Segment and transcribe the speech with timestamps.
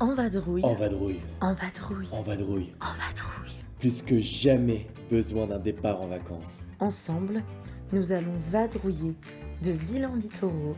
[0.00, 0.64] En vadrouille.
[0.64, 1.20] En vadrouille.
[1.40, 2.08] En vadrouille.
[2.12, 2.72] En vadrouille.
[2.80, 3.56] En vadrouille.
[3.80, 6.62] Plus que jamais besoin d'un départ en vacances.
[6.78, 7.42] Ensemble,
[7.92, 9.14] nous allons vadrouiller
[9.62, 10.76] de villes en littoraux,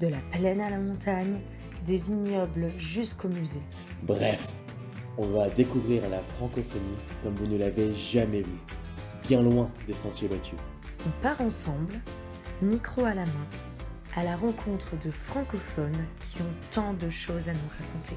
[0.00, 1.38] de la plaine à la montagne,
[1.84, 3.60] des vignobles jusqu'au musée.
[4.04, 4.48] Bref,
[5.18, 8.60] on va découvrir la francophonie comme vous ne l'avez jamais vue.
[9.28, 10.58] Bien loin des sentiers battus.
[11.06, 12.00] On part ensemble,
[12.62, 13.46] micro à la main,
[14.16, 18.16] à la rencontre de francophones qui ont tant de choses à nous raconter.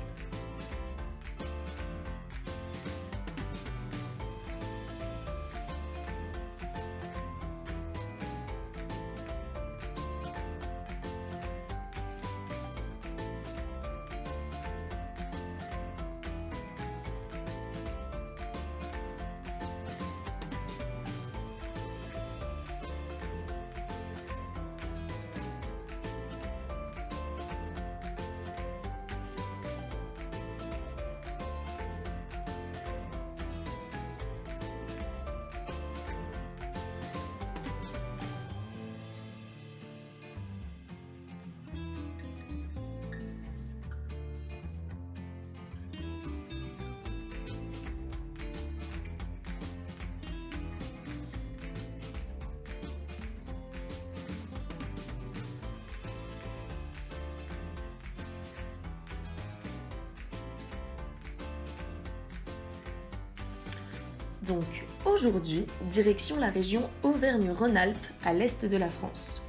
[64.45, 69.41] Donc aujourd'hui, direction la région Auvergne-Rhône-Alpes à l'est de la France.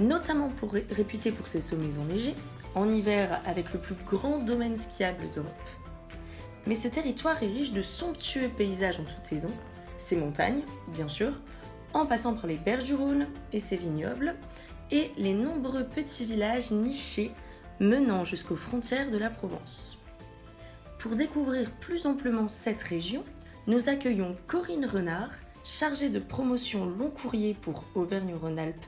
[0.00, 0.50] Notamment
[0.90, 2.34] réputée pour ses sommets enneigés,
[2.74, 5.52] en hiver avec le plus grand domaine skiable d'Europe.
[6.66, 9.50] Mais ce territoire est riche de somptueux paysages en toute saison,
[9.98, 11.32] ses montagnes, bien sûr,
[11.92, 14.34] en passant par les berges du Rhône et ses vignobles,
[14.90, 17.32] et les nombreux petits villages nichés
[17.80, 19.98] menant jusqu'aux frontières de la Provence.
[20.98, 23.24] Pour découvrir plus amplement cette région,
[23.68, 25.30] nous accueillons Corinne Renard,
[25.64, 28.86] chargée de promotion long courrier pour Auvergne-Rhône-Alpes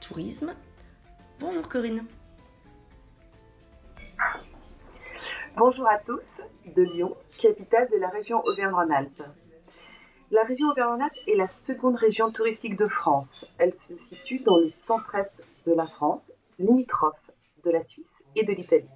[0.00, 0.54] Tourisme.
[1.40, 2.04] Bonjour Corinne.
[5.56, 6.24] Bonjour à tous
[6.76, 9.24] de Lyon, capitale de la région Auvergne-Rhône-Alpes.
[10.30, 13.44] La région Auvergne-Rhône-Alpes est la seconde région touristique de France.
[13.58, 16.30] Elle se situe dans le centre-est de la France,
[16.60, 17.30] limitrophe
[17.64, 18.06] de la Suisse
[18.36, 18.88] et de l'Italie.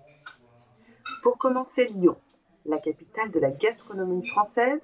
[1.25, 2.17] Pour commencer, Lyon,
[2.65, 4.81] la capitale de la gastronomie française,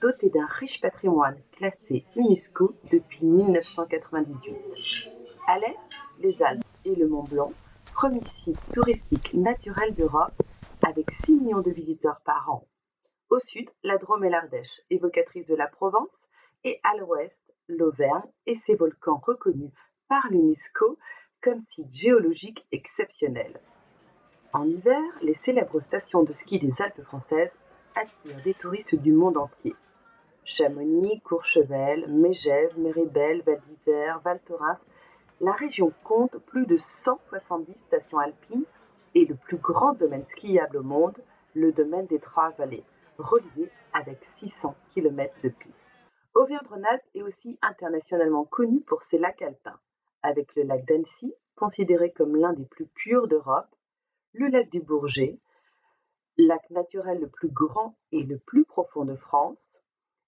[0.00, 5.10] dotée d'un riche patrimoine classé UNESCO depuis 1998.
[5.48, 5.76] À l'est,
[6.20, 7.52] les Alpes et le Mont Blanc,
[7.92, 10.40] premier site touristique naturel d'Europe
[10.86, 12.66] avec 6 millions de visiteurs par an.
[13.30, 16.26] Au sud, la Drôme et l'Ardèche, évocatrice de la Provence,
[16.62, 19.72] et à l'ouest, l'Auvergne et ses volcans reconnus
[20.08, 20.98] par l'UNESCO
[21.42, 23.60] comme site géologique exceptionnel.
[24.56, 27.50] En hiver, les célèbres stations de ski des Alpes françaises
[27.96, 29.74] attirent des touristes du monde entier.
[30.44, 34.78] Chamonix, Courchevel, Mégève, Méribel, Val d'Isère, Val Thorens,
[35.40, 38.64] la région compte plus de 170 stations alpines
[39.16, 41.18] et le plus grand domaine skiable au monde,
[41.54, 42.84] le domaine des Trois Vallées,
[43.18, 45.84] relié avec 600 km de pistes.
[46.36, 49.80] Auvergne-Rhône-Alpes est aussi internationalement connu pour ses lacs alpins,
[50.22, 53.73] avec le lac d'Annecy, considéré comme l'un des plus purs d'Europe,
[54.34, 55.38] le lac du Bourget,
[56.36, 59.78] lac naturel le plus grand et le plus profond de France,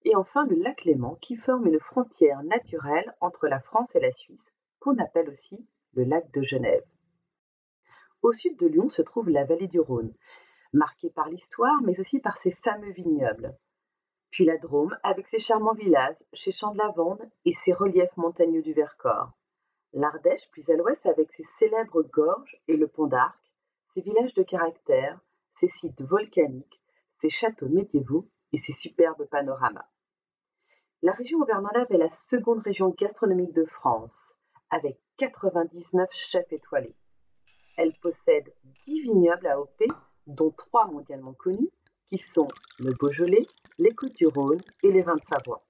[0.05, 4.13] et enfin le lac Léman qui forme une frontière naturelle entre la France et la
[4.13, 6.85] Suisse, qu'on appelle aussi le lac de Genève.
[8.21, 10.13] Au sud de Lyon se trouve la vallée du Rhône,
[10.71, 13.57] marquée par l'histoire mais aussi par ses fameux vignobles.
[14.31, 18.61] Puis la Drôme avec ses charmants villages, ses champs de lavande et ses reliefs montagneux
[18.61, 19.33] du Vercors.
[19.91, 23.37] L'Ardèche plus à l'ouest avec ses célèbres gorges et le pont d'Arc,
[24.01, 25.19] villages de caractère,
[25.59, 26.81] ses sites volcaniques,
[27.21, 29.87] ses châteaux médiévaux et ses superbes panoramas.
[31.01, 34.33] La région Auvergne-Rhône-Alpes est la seconde région gastronomique de France,
[34.69, 36.95] avec 99 chefs étoilés.
[37.77, 38.51] Elle possède
[38.87, 39.83] 10 vignobles AOP,
[40.25, 41.69] dont 3 mondialement connus,
[42.07, 42.47] qui sont
[42.79, 43.45] le Beaujolais,
[43.77, 45.63] les Côtes-du-Rhône et les Vins de Savoie.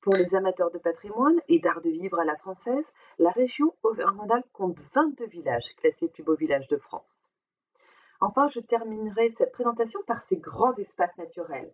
[0.00, 4.52] Pour les amateurs de patrimoine et d'art de vivre à la française, la région Auvergne-Rhône-Alpes
[4.52, 7.30] compte 22 villages classés plus beaux villages de France.
[8.26, 11.70] Enfin, je terminerai cette présentation par ces grands espaces naturels.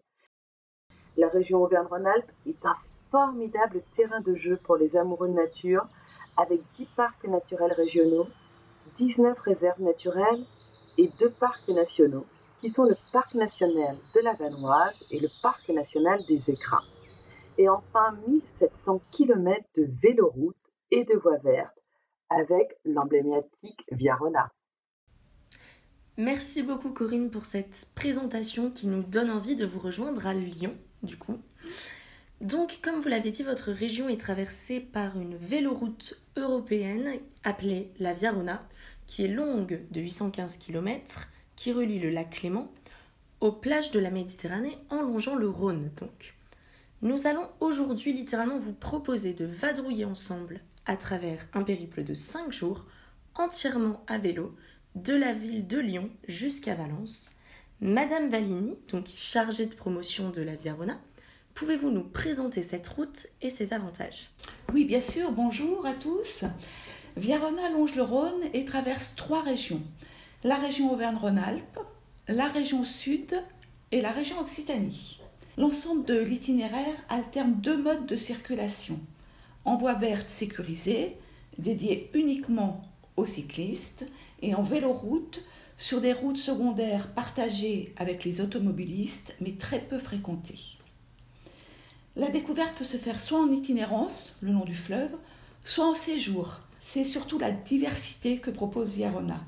[1.17, 2.75] La région Auvergne-Rhône-Alpes est un
[3.13, 5.87] formidable terrain de jeu pour les amoureux de nature,
[6.37, 8.27] avec 10 parcs naturels régionaux,
[8.97, 10.45] 19 réserves naturelles
[10.99, 12.27] et deux parcs nationaux,
[12.59, 16.83] qui sont le parc national de la Vanoise et le parc national des Écrins.
[17.59, 20.57] Et enfin, 1700 km de véloroutes
[20.91, 21.79] et de voies vertes,
[22.29, 24.51] avec l'emblématique Via Rona.
[26.21, 30.77] Merci beaucoup Corinne pour cette présentation qui nous donne envie de vous rejoindre à Lyon,
[31.03, 31.39] du coup.
[32.43, 37.09] Donc, comme vous l'avez dit, votre région est traversée par une véloroute européenne
[37.43, 38.69] appelée la Via Rona,
[39.07, 42.71] qui est longue de 815 km, qui relie le lac Clément
[43.41, 46.35] aux plages de la Méditerranée en longeant le Rhône donc.
[47.01, 52.53] Nous allons aujourd'hui littéralement vous proposer de vadrouiller ensemble à travers un périple de 5
[52.53, 52.85] jours
[53.37, 54.55] entièrement à vélo
[54.95, 57.33] de la ville de Lyon jusqu'à Valence.
[57.81, 61.01] Madame Valigny, donc chargée de promotion de la Via Rona,
[61.55, 64.31] pouvez-vous nous présenter cette route et ses avantages?
[64.73, 65.33] Oui, bien sûr.
[65.33, 66.45] Bonjour à tous.
[67.17, 69.83] Via Rona longe le Rhône et traverse trois régions
[70.43, 71.81] la région Auvergne-Rhône-Alpes,
[72.29, 73.35] la région Sud
[73.93, 75.21] et la région Occitanie.
[75.59, 78.99] L'ensemble de l'itinéraire alterne deux modes de circulation.
[79.67, 81.17] En voie verte sécurisée,
[81.59, 82.83] dédiée uniquement
[83.17, 84.07] aux cyclistes,
[84.43, 85.43] et en véloroute
[85.77, 90.79] sur des routes secondaires partagées avec les automobilistes, mais très peu fréquentées.
[92.17, 95.17] La découverte peut se faire soit en itinérance, le long du fleuve,
[95.65, 96.61] soit en séjour.
[96.79, 99.41] C'est surtout la diversité que propose Viarona.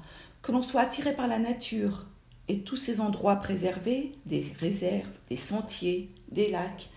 [0.43, 2.07] Que l'on soit attiré par la nature,
[2.49, 6.91] et tous ces endroits préservés, des réserves, des sentiers, des lacs,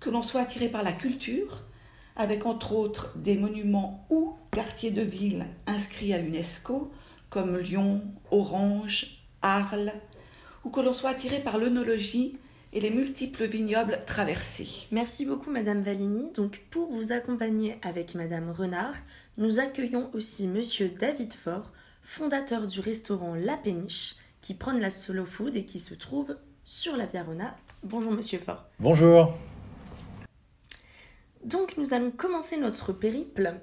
[0.00, 1.62] que l'on soit attiré par la culture,
[2.16, 6.90] avec entre autres des monuments ou quartiers de ville inscrits à l'UNESCO,
[7.36, 8.00] comme Lyon,
[8.30, 9.92] Orange, Arles,
[10.64, 12.38] ou que l'on soit attiré par l'œnologie
[12.72, 14.86] et les multiples vignobles traversés.
[14.90, 16.32] Merci beaucoup Madame Valigny.
[16.32, 18.94] Donc pour vous accompagner avec Madame Renard,
[19.36, 25.26] nous accueillons aussi Monsieur David Faure, fondateur du restaurant La Péniche, qui prône la solo
[25.26, 27.54] food et qui se trouve sur la Via Rona.
[27.82, 28.64] Bonjour Monsieur Fort.
[28.80, 29.34] Bonjour.
[31.44, 33.60] Donc nous allons commencer notre périple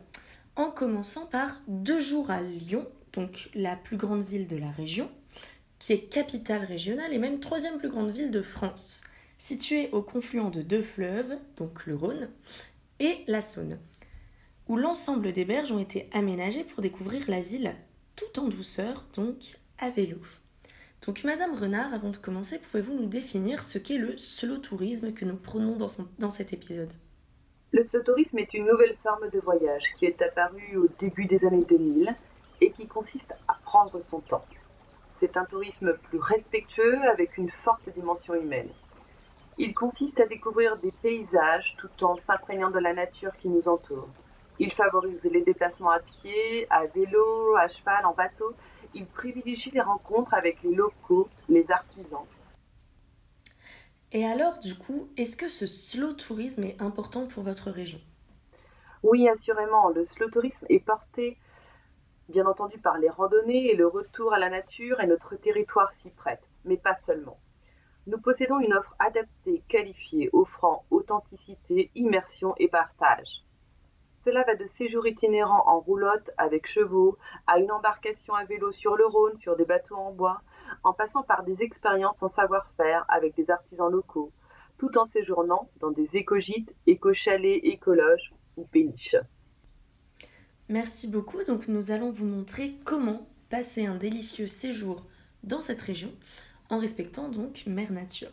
[0.56, 5.10] en commençant par deux jours à Lyon, donc la plus grande ville de la région,
[5.80, 9.04] qui est capitale régionale et même troisième plus grande ville de France,
[9.38, 12.30] située au confluent de deux fleuves, donc le Rhône
[13.00, 13.78] et la Saône,
[14.68, 17.76] où l'ensemble des berges ont été aménagées pour découvrir la ville
[18.16, 20.18] tout en douceur, donc à vélo.
[21.06, 25.26] Donc, Madame Renard, avant de commencer, pouvez-vous nous définir ce qu'est le slow tourisme que
[25.26, 26.94] nous prenons dans, cet épisode?
[27.74, 31.44] Le slow tourisme est une nouvelle forme de voyage qui est apparue au début des
[31.46, 32.16] années 2000
[32.64, 34.46] et qui consiste à prendre son temps.
[35.20, 38.70] C'est un tourisme plus respectueux avec une forte dimension humaine.
[39.58, 44.10] Il consiste à découvrir des paysages tout en s'imprégnant de la nature qui nous entoure.
[44.60, 48.56] Il favorise les déplacements à pied, à vélo, à cheval, en bateau
[48.94, 52.26] il privilégie les rencontres avec les locaux, les artisans.
[54.12, 58.00] Et alors, du coup, est-ce que ce slow tourisme est important pour votre région?
[59.02, 59.90] Oui, assurément.
[59.90, 61.38] Le slow tourisme est porté,
[62.30, 66.10] bien entendu, par les randonnées et le retour à la nature et notre territoire s'y
[66.10, 67.38] prête, mais pas seulement.
[68.08, 73.44] Nous possédons une offre adaptée, qualifiée, offrant authenticité, immersion et partage.
[74.26, 78.96] Cela va de séjours itinérants en roulotte avec chevaux à une embarcation à vélo sur
[78.96, 80.42] le Rhône sur des bateaux en bois,
[80.84, 84.32] en passant par des expériences en savoir-faire avec des artisans locaux,
[84.78, 89.18] tout en séjournant dans des éco-gîtes, éco-chalets, écologes ou péniches.
[90.70, 91.44] Merci beaucoup.
[91.44, 95.06] Donc nous allons vous montrer comment passer un délicieux séjour
[95.44, 96.12] dans cette région
[96.70, 98.32] en respectant donc Mère Nature.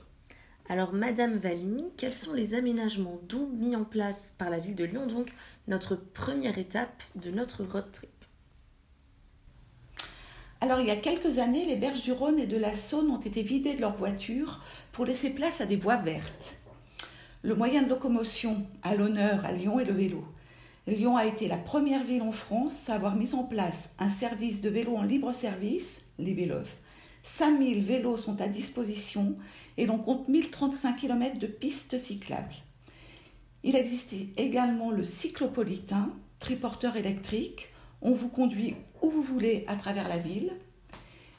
[0.70, 4.84] Alors, Madame Valigny, quels sont les aménagements doux mis en place par la ville de
[4.84, 5.32] Lyon, donc
[5.66, 8.08] notre première étape de notre road trip?
[10.60, 13.18] Alors, il y a quelques années, les berges du Rhône et de la Saône ont
[13.18, 16.56] été vidées de leurs voitures pour laisser place à des voies vertes.
[17.42, 20.25] Le moyen de locomotion à l'honneur à Lyon est le vélo.
[20.90, 24.61] Lyon a été la première ville en France à avoir mis en place un service
[24.61, 26.66] de vélo en libre service, les vélos.
[27.23, 29.37] 5000 vélos sont à disposition
[29.76, 32.54] et l'on compte 1035 km de pistes cyclables.
[33.62, 37.68] Il existait également le cyclopolitain, triporteur électrique.
[38.02, 40.52] On vous conduit où vous voulez à travers la ville.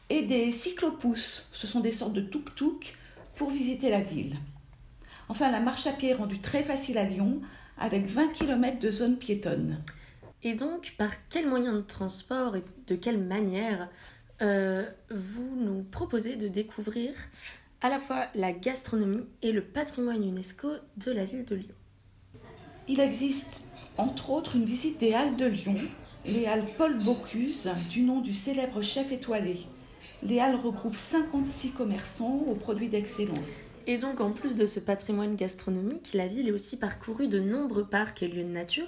[0.10, 2.96] Et des cyclopousses, ce sont des sortes de tuk-tuk
[3.36, 4.38] pour visiter la ville.
[5.28, 7.42] Enfin, la marche à pied est rendue très facile à Lyon
[7.78, 9.84] avec 20 km de zone piétonne.
[10.44, 13.90] Et donc, par quel moyen de transport et de quelle manière
[14.42, 17.14] euh, vous nous proposez de découvrir
[17.82, 21.76] à la fois la gastronomie et le patrimoine UNESCO de la ville de Lyon?
[22.88, 23.64] Il existe
[23.98, 25.78] entre autres une visite des Halles de Lyon,
[26.26, 29.60] les Halles Paul Bocuse, du nom du célèbre chef étoilé.
[30.24, 33.60] Les Halles regroupent 56 commerçants aux produits d'excellence.
[33.88, 37.86] Et donc, en plus de ce patrimoine gastronomique, la ville est aussi parcourue de nombreux
[37.86, 38.88] parcs et lieux de nature.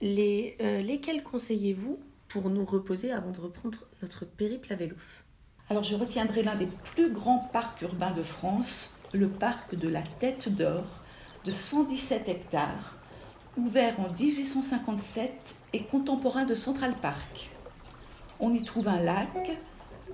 [0.00, 4.96] Les, euh, lesquels conseillez-vous pour nous reposer avant de reprendre notre périple à vélo?
[5.68, 10.02] Alors je retiendrai l'un des plus grands parcs urbains de France, le parc de la
[10.02, 10.84] Tête d'Or,
[11.44, 12.94] de 117 hectares,
[13.56, 17.50] ouvert en 1857 et contemporain de Central Park.
[18.38, 19.58] On y trouve un lac,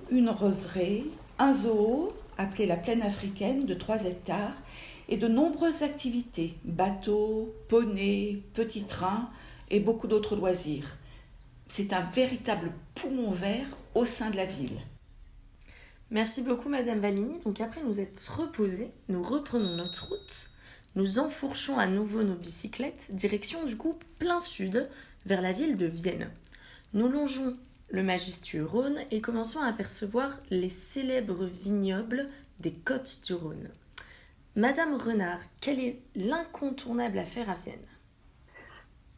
[0.09, 1.03] une roseraie,
[1.39, 4.53] un zoo, appelé la plaine africaine, de 3 hectares,
[5.09, 9.29] et de nombreuses activités, bateaux, poneys, petits trains
[9.69, 10.97] et beaucoup d'autres loisirs.
[11.67, 14.79] C'est un véritable poumon vert au sein de la ville.
[16.11, 17.39] Merci beaucoup Madame Valini.
[17.39, 20.51] Donc après nous être reposés, nous reprenons notre route.
[20.95, 24.87] Nous enfourchons à nouveau nos bicyclettes, direction du coup plein sud,
[25.25, 26.29] vers la ville de Vienne.
[26.93, 27.53] Nous longeons
[27.93, 32.25] le majestueux Rhône et commençons à apercevoir les célèbres vignobles
[32.59, 33.69] des côtes du Rhône.
[34.55, 37.85] Madame Renard, quel est l'incontournable à faire à Vienne?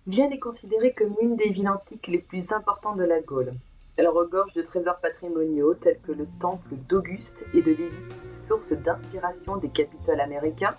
[0.08, 3.53] Vienne est considérée comme une des villes antiques les plus importantes de la Gaule.
[3.96, 7.96] Elle regorge de trésors patrimoniaux tels que le temple d'Auguste et de Lévis,
[8.46, 10.75] source d'inspiration des capitales américains,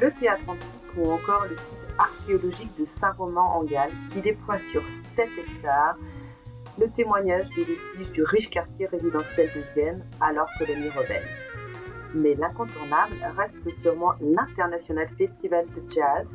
[0.00, 4.82] le théâtre antique ou encore le site archéologique de Saint-Romain en Galles qui déploie sur
[5.14, 5.96] 7 hectares
[6.78, 11.26] le témoignage des vestiges du riche quartier résidentiel de Vienne alors colonie rebelle.
[12.14, 16.26] Mais l'incontournable reste sûrement l'International Festival de Jazz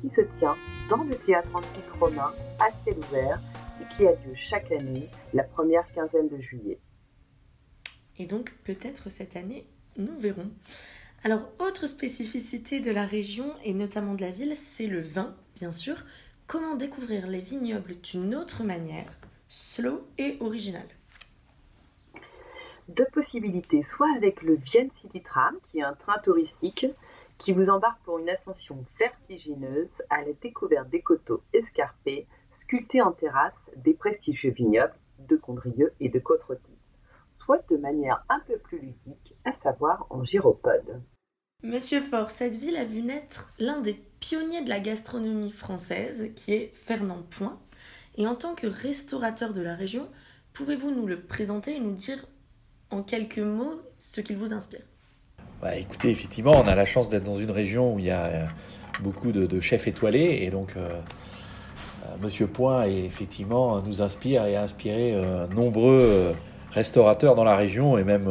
[0.00, 0.56] qui se tient
[0.88, 3.40] dans le théâtre antique romain à ciel ouvert
[3.80, 6.78] et qui a lieu chaque année la première quinzaine de juillet.
[8.18, 10.50] Et donc peut-être cette année, nous verrons.
[11.24, 15.72] Alors, autre spécificité de la région et notamment de la ville, c'est le vin, bien
[15.72, 16.04] sûr.
[16.46, 20.86] Comment découvrir les vignobles d'une autre manière, slow et original
[22.88, 26.86] Deux possibilités, soit avec le Vienne City Tram, qui est un train touristique
[27.38, 33.12] qui vous embarque pour une ascension vertigineuse à la découverte des coteaux escarpés, sculptés en
[33.12, 36.42] terrasse des prestigieux vignobles de Condrieu et de côte
[37.38, 41.02] soit de manière un peu plus ludique, à savoir en gyropode.
[41.62, 46.52] Monsieur Faure, cette ville a vu naître l'un des pionniers de la gastronomie française, qui
[46.52, 47.58] est Fernand Point.
[48.18, 50.08] Et en tant que restaurateur de la région,
[50.52, 52.26] pouvez-vous nous le présenter et nous dire
[52.90, 54.82] en quelques mots ce qu'il vous inspire?
[55.62, 58.24] Bah, Écoutez, effectivement, on a la chance d'être dans une région où il y a
[58.24, 58.46] euh,
[59.02, 60.40] beaucoup de, chefs étoilés.
[60.42, 65.16] Et donc, euh, euh, Monsieur Point, effectivement, nous inspire et a inspiré
[65.54, 66.34] nombreux
[66.72, 68.28] restaurateurs dans la région et même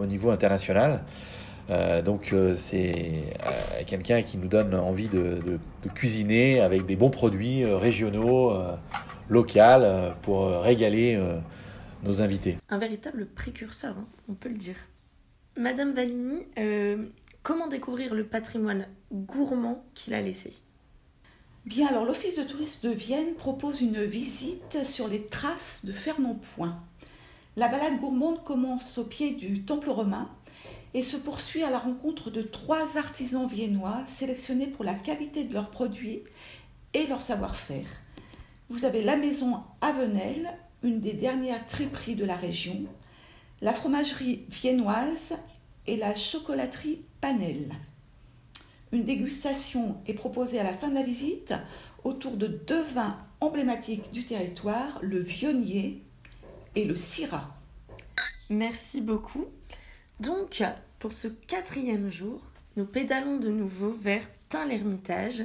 [0.00, 1.02] au niveau international.
[2.04, 3.24] Donc c'est
[3.86, 5.58] quelqu'un qui nous donne envie de,
[5.94, 8.52] cuisiner avec des bons produits régionaux,
[9.28, 11.20] locaux, pour régaler
[12.04, 12.58] nos invités.
[12.68, 14.76] Un véritable précurseur, hein, on peut le dire.
[15.56, 17.06] Madame Valini, euh,
[17.42, 20.52] comment découvrir le patrimoine gourmand qu'il a laissé?
[21.64, 26.38] Bien, alors l'Office de tourisme de Vienne propose une visite sur les traces de Fernand
[26.54, 26.78] Point.
[27.56, 30.28] La balade gourmande commence au pied du temple romain
[30.94, 35.54] et se poursuit à la rencontre de trois artisans viennois sélectionnés pour la qualité de
[35.54, 36.22] leurs produits
[36.94, 37.88] et leur savoir-faire.
[38.68, 40.52] Vous avez la maison Avenel,
[40.82, 42.84] une des dernières triperies de la région,
[43.60, 45.38] la fromagerie viennoise
[45.86, 47.74] et la chocolaterie Panel.
[48.92, 51.54] Une dégustation est proposée à la fin de la visite
[52.04, 56.02] autour de deux vins emblématiques du territoire, le Vionnier
[56.74, 57.54] et le Syrah.
[58.48, 59.46] Merci beaucoup.
[60.20, 60.62] Donc,
[60.98, 62.40] pour ce quatrième jour,
[62.76, 65.44] nous pédalons de nouveau vers Tain-l'Hermitage,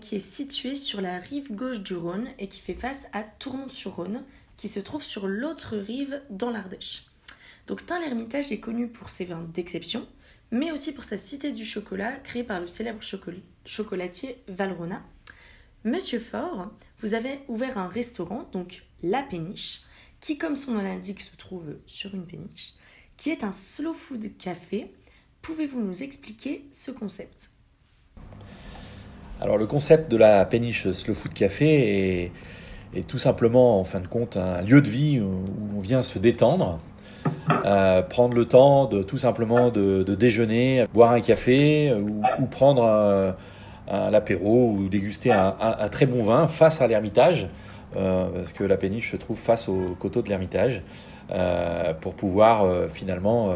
[0.00, 4.24] qui est situé sur la rive gauche du Rhône et qui fait face à Tournon-sur-Rhône,
[4.56, 7.06] qui se trouve sur l'autre rive dans l'Ardèche.
[7.68, 10.08] Donc Tain-l'Hermitage est connu pour ses vins d'exception,
[10.50, 13.00] mais aussi pour sa cité du chocolat créée par le célèbre
[13.64, 15.04] chocolatier Valrona.
[15.84, 19.82] Monsieur Fort, vous avez ouvert un restaurant, donc La Péniche,
[20.20, 22.74] qui, comme son nom l'indique, se trouve sur une péniche,
[23.20, 24.90] qui est un slow food café.
[25.42, 27.50] Pouvez-vous nous expliquer ce concept?
[29.42, 32.32] Alors le concept de la péniche Slow Food Café
[32.94, 35.44] est, tout simplement, en fin de compte, un lieu de vie où
[35.76, 36.78] on vient se détendre,
[37.66, 42.84] euh, prendre le temps de tout simplement de, déjeuner, boire un café ou, prendre
[43.86, 47.48] un, apéro ou déguster un, très bon vin face à l'Ermitage,
[47.96, 51.09] euh, parce que la péniche se trouve face au coteau de l'Ermitage, euh,
[52.00, 53.54] pour pouvoir finalement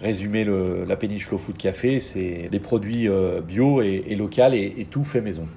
[0.00, 3.08] résumer la péniche Low Food Café, c'est des produits
[3.46, 5.48] bio et, et locaux et tout fait maison.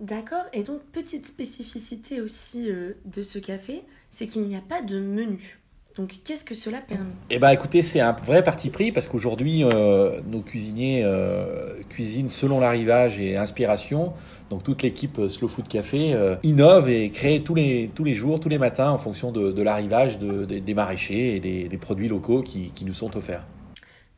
[0.00, 2.70] D'accord, et donc petite spécificité aussi
[3.04, 5.58] de ce café, c'est qu'il n'y a pas de menu.
[5.98, 7.10] Donc qu'est-ce que cela permet?
[7.28, 12.28] Eh bien écoutez, c'est un vrai parti pris parce qu'aujourd'hui, euh, nos cuisiniers euh, cuisinent
[12.28, 14.12] selon l'arrivage et l'inspiration.
[14.48, 18.38] Donc toute l'équipe Slow Food Café euh, innove et crée tous les, tous les jours,
[18.38, 22.84] tous les matins en fonction de, l'arrivage des maraîchers et des, produits locaux qui, qui,
[22.84, 23.44] nous sont offerts.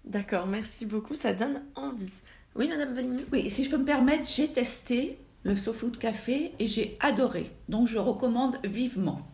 [0.04, 2.20] D'accord, merci beaucoup, ça donne envie.
[2.56, 6.52] Oui, Madame Vanini Oui, si je peux me permettre, j'ai testé le Slow Food Café
[6.58, 7.50] et j'ai adoré.
[7.70, 9.29] Donc je recommande vivement.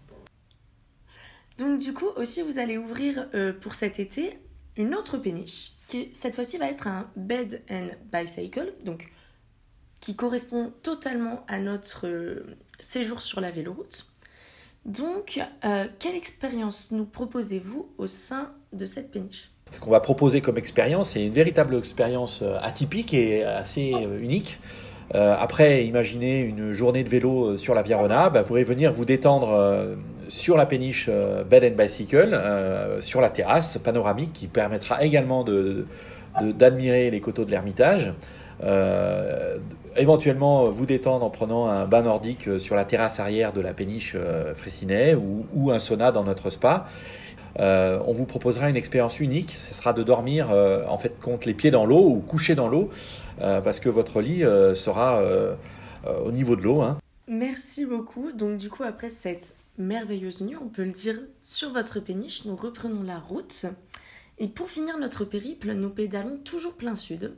[1.59, 4.39] Donc du coup aussi vous allez ouvrir euh, pour cet été
[4.77, 9.11] une autre péniche qui cette fois-ci va être un bed and bicycle donc
[10.01, 14.07] qui correspond totalement à notre euh, séjour sur la véloroute.
[14.85, 19.51] Donc euh, quelle expérience nous proposez-vous au sein de cette péniche?
[19.73, 24.61] Ce qu'on va proposer comme expérience, c'est une véritable expérience atypique et assez unique.
[25.13, 29.05] après, imaginez une journée de vélo sur la Via Rona, bah, vous pourrez venir vous
[29.05, 29.97] détendre
[30.29, 35.45] sur la péniche euh, Bed Bicycle, euh, sur la terrasse panoramique qui permettra également
[36.41, 38.13] d'admirer les coteaux de l'Ermitage.
[38.63, 39.59] Euh,
[39.97, 44.17] éventuellement vous détendre en prenant un bain nordique sur la terrasse arrière de la péniche
[44.55, 46.87] Fraissinet ou, un sauna dans notre spa.
[47.59, 50.51] on vous proposera une expérience unique, ce sera de dormir
[50.89, 52.91] en fait contre les pieds dans l'eau ou coucher dans l'eau
[53.39, 54.43] parce que votre lit
[54.75, 55.23] sera
[56.25, 56.81] au niveau de l'eau.
[56.83, 56.99] Hein.
[57.29, 58.33] Merci beaucoup.
[58.33, 62.45] Donc du coup après cette merveilleuse nuit, on peut le dire, sur votre péniche.
[62.45, 63.67] Nous reprenons la route.
[64.39, 67.35] Et pour finir notre périple, nous pédalons toujours plein sud.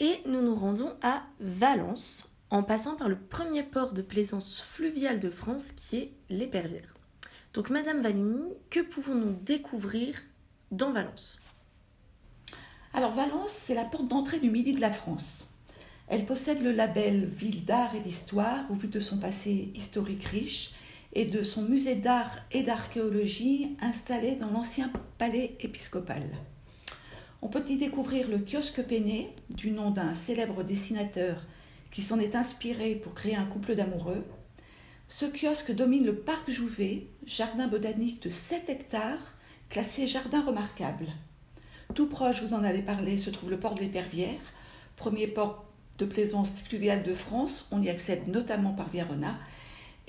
[0.00, 5.20] Et nous nous rendons à Valence, en passant par le premier port de plaisance fluviale
[5.20, 6.94] de France qui est l'Épervière.
[7.54, 10.20] Donc, Madame Valini, que pouvons-nous découvrir
[10.70, 11.40] dans Valence?
[12.92, 15.54] Alors, Valence, c'est la porte d'entrée du Midi de la France.
[16.08, 20.74] Elle possède le label Ville d'art et d'histoire au vu de son passé historique riche
[21.16, 26.22] et de son musée d'art et d'archéologie installé dans l'ancien palais épiscopal.
[27.40, 31.46] On peut y découvrir le kiosque Péné, du nom d'un célèbre dessinateur
[31.90, 34.26] qui s'en est inspiré pour créer un couple d'amoureux.
[35.08, 39.36] Ce kiosque domine le parc Jouvet, jardin botanique de 7 hectares,
[39.70, 41.06] classé jardin remarquable.
[41.94, 44.52] Tout proche, vous en avez parlé, se trouve le port de l'Épervière,
[44.96, 45.64] premier port
[45.96, 47.70] de plaisance fluviale de France.
[47.72, 49.34] On y accède notamment par Vierona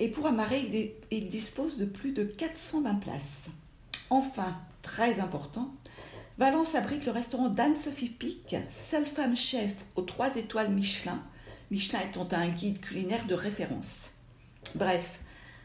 [0.00, 3.50] et pour amarrer, il dispose de plus de 420 places.
[4.10, 5.74] Enfin, très important,
[6.38, 11.20] Valence abrite le restaurant d'Anne-Sophie Pic, seule femme chef aux trois étoiles Michelin,
[11.72, 14.12] Michelin étant un guide culinaire de référence.
[14.76, 15.18] Bref,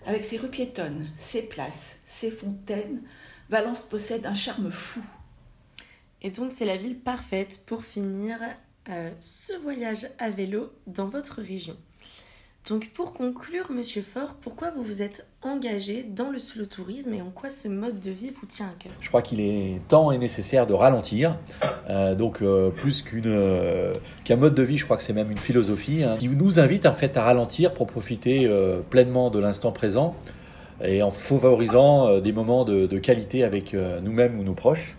[0.08, 3.04] avec ses rues piétonnes, ses places, ses fontaines,
[3.50, 5.04] Valence possède un charme fou.
[6.24, 8.40] Et donc c'est la ville parfaite pour finir
[8.90, 11.78] euh, ce voyage à vélo dans votre région.
[12.70, 17.22] Donc pour conclure, Monsieur Faure, pourquoi vous vous êtes engagé dans le slow tourisme et
[17.22, 18.94] en quoi ce mode de vie vous tient à cœur?
[19.02, 21.38] Je crois qu'il est temps et nécessaire de ralentir.
[21.90, 25.30] Euh, donc euh, plus qu'une, euh, qu'un mode de vie, je crois que c'est même
[25.30, 28.50] une philosophie hein, qui nous invite en fait à ralentir pour profiter
[28.90, 30.16] pleinement de l'instant présent
[30.82, 34.96] et en favorisant des moments de, de qualité avec nous-mêmes ou nos proches.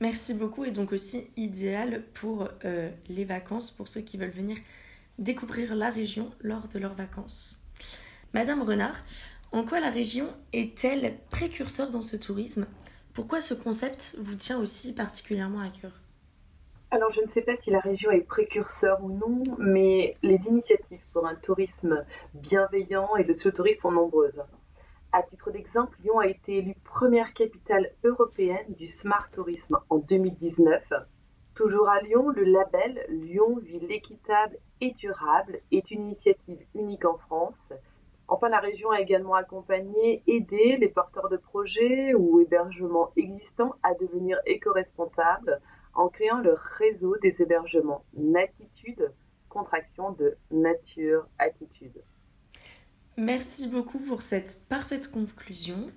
[0.00, 2.48] Merci beaucoup et donc aussi idéal pour
[3.08, 4.56] les vacances, pour ceux qui veulent venir
[5.18, 7.62] découvrir la région lors de leurs vacances.
[8.34, 8.96] Madame Renard,
[9.52, 12.66] en quoi la région est-elle précurseur dans ce tourisme?
[13.14, 15.92] Pourquoi ce concept vous tient aussi particulièrement à cœur?
[16.90, 21.04] Alors, je ne sais pas si la région est précurseur ou non, mais les initiatives
[21.12, 24.42] pour un tourisme bienveillant et de ce tourisme sont nombreuses.
[25.12, 30.92] À titre d'exemple, Lyon a été élue première capitale européenne du smart tourisme en 2019
[31.56, 37.16] Toujours à Lyon, le label Lyon Ville équitable et durable est une initiative unique en
[37.16, 37.72] France.
[38.28, 43.94] Enfin, la région a également accompagné, aidé les porteurs de projets ou hébergements existants à
[43.94, 45.62] devenir éco-responsables
[45.94, 49.10] en créant le réseau des hébergements Natitude,
[49.48, 52.02] contraction de Nature Attitude.
[53.16, 55.90] Merci beaucoup pour cette parfaite conclusion.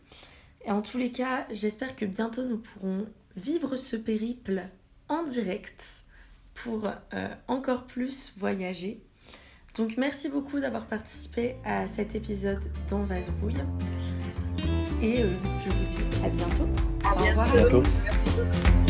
[0.63, 4.61] Et en tous les cas, j'espère que bientôt nous pourrons vivre ce périple
[5.09, 6.05] en direct
[6.53, 9.01] pour euh, encore plus voyager.
[9.75, 13.55] Donc merci beaucoup d'avoir participé à cet épisode dans Vadrouille.
[15.01, 15.29] Et euh,
[15.65, 16.67] je vous dis à bientôt.
[17.05, 17.41] À bientôt.
[17.41, 18.88] À bientôt.